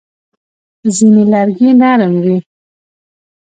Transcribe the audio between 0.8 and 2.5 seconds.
ځینې لرګي نرم وي.